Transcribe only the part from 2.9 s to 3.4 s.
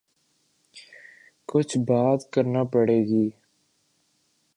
گی۔